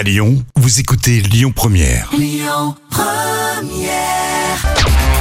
[0.00, 2.10] À Lyon, vous écoutez Lyon Première.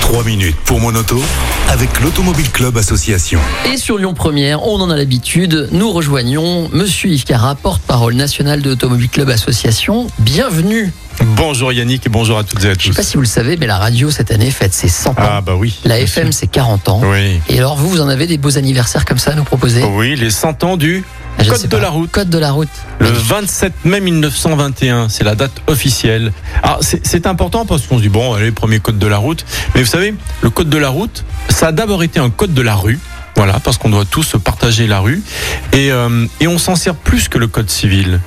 [0.00, 1.22] 3 minutes pour mon auto
[1.68, 3.38] avec l'Automobile Club Association.
[3.70, 8.62] Et sur Lyon Première, on en a l'habitude, nous rejoignons Monsieur Yves Cara, porte-parole national
[8.62, 10.06] de l'Automobile Club Association.
[10.20, 10.90] Bienvenue.
[11.36, 12.96] Bonjour Yannick et bonjour à toutes et à Je sais tous.
[12.96, 15.14] pas si vous le savez, mais la radio cette année fête ses 100 ans.
[15.18, 15.78] Ah bah oui.
[15.84, 17.02] la FM c'est 40 ans.
[17.04, 17.40] Oui.
[17.50, 19.84] Et alors vous, vous en avez des beaux anniversaires comme ça à nous proposer?
[19.84, 21.04] Oui, les 100 ans du
[21.38, 22.10] Ah, Code de la route.
[22.10, 22.68] Code de la route.
[23.00, 23.26] Le Magnifique.
[23.28, 26.32] 27 mai 1921, c'est la date officielle.
[26.62, 29.44] Alors c'est important parce qu'on se dit bon, allez, premier code de la route.
[29.74, 32.62] Mais vous savez, le code de la route, ça a d'abord été un code de
[32.62, 32.98] la rue.
[33.34, 35.22] Voilà, parce qu'on doit tous partager la rue.
[35.72, 38.20] Et, euh, et on s'en sert plus que le code civil.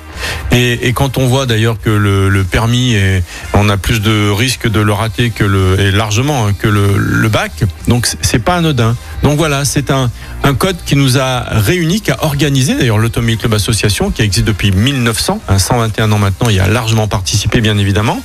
[0.50, 3.22] Et, et quand on voit d'ailleurs que le, le permis, est,
[3.54, 6.96] on a plus de risques de le rater que le, et largement hein, que le,
[6.98, 7.52] le bac,
[7.86, 8.96] donc c'est pas anodin.
[9.22, 10.10] Donc voilà, c'est un,
[10.58, 14.70] code qui nous a réunis, qui a organisé d'ailleurs l'Automobile Club Association, qui existe depuis
[14.70, 18.20] 1900, hein, 121 ans maintenant, il a largement participé bien évidemment.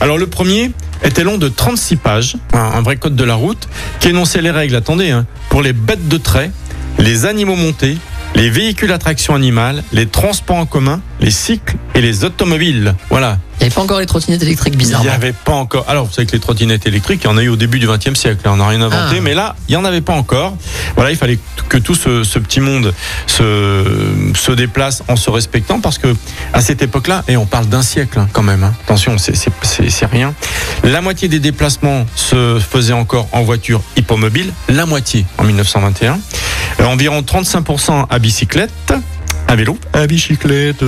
[0.00, 0.72] Alors le premier
[1.04, 3.68] était long de 36 pages, un, un vrai code de la route,
[4.00, 6.50] qui énonçait les règles, attendez, hein, pour les bêtes de trait,
[6.98, 7.96] les animaux montés,
[8.34, 12.94] les véhicules à traction animale, les transports en commun, les cycles et les automobiles.
[13.10, 13.38] Voilà.
[13.60, 15.84] Il n'y avait pas encore les trottinettes électriques Il n'y avait pas encore.
[15.88, 17.88] Alors, vous savez que les trottinettes électriques, il y en a eu au début du
[17.88, 18.42] XXe siècle.
[18.44, 19.20] hein, On n'a rien inventé, Ah.
[19.20, 20.56] mais là, il n'y en avait pas encore.
[20.94, 22.94] Voilà, il fallait que tout ce, ce petit monde
[23.26, 23.82] se,
[24.36, 26.14] se déplace en se respectant parce que
[26.52, 28.62] à cette époque-là, et on parle d'un siècle hein, quand même.
[28.62, 30.34] hein, attention, c'est rien.
[30.84, 36.18] La moitié des déplacements se faisaient encore en voiture hippomobile, la moitié en 1921.
[36.80, 38.94] Euh, environ 35% à bicyclette.
[39.50, 40.84] À vélo, à bicyclette,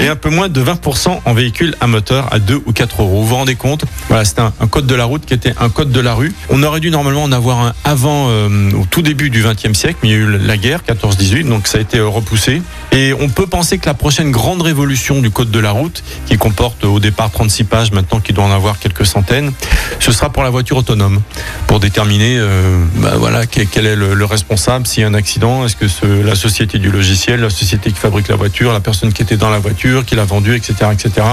[0.00, 3.22] et un peu moins de 20% en véhicule à moteur à 2 ou 4 euros.
[3.22, 5.68] Vous vous rendez compte Voilà, c'était un, un code de la route qui était un
[5.68, 6.32] code de la rue.
[6.48, 9.96] On aurait dû normalement en avoir un avant, euh, au tout début du XXe siècle,
[10.04, 12.62] mais il y a eu la guerre, 14-18, donc ça a été euh, repoussé.
[12.92, 16.36] Et on peut penser que la prochaine grande révolution du code de la route, qui
[16.38, 19.50] comporte au départ 36 pages, maintenant qu'il doit en avoir quelques centaines,
[19.98, 21.20] ce sera pour la voiture autonome,
[21.66, 25.14] pour déterminer euh, bah, voilà, quel, quel est le, le responsable s'il y a un
[25.14, 28.80] accident, est-ce que ce- la société du logiciel, la société qui fabrique la voiture, la
[28.80, 31.26] personne qui était dans la voiture, qui l'a vendue, etc., etc.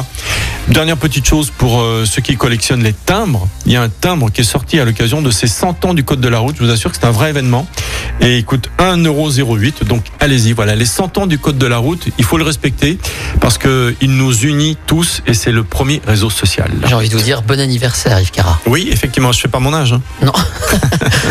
[0.70, 4.30] Dernière petite chose pour euh, ceux qui collectionnent les timbres, il y a un timbre
[4.32, 6.64] qui est sorti à l'occasion de ces 100 ans du code de la route, je
[6.64, 7.68] vous assure que c'est un vrai événement,
[8.22, 12.08] et il coûte 1,08€, donc allez-y, voilà, les 100 ans du code de la route,
[12.18, 12.98] il faut le respecter,
[13.42, 16.72] parce que il nous unit tous, et c'est le premier réseau social.
[16.88, 18.62] J'ai envie de vous dire bon anniversaire Yves Cara.
[18.66, 19.92] Oui, effectivement, je fais pas mon âge.
[19.92, 20.02] hein.
[20.24, 20.40] Non, on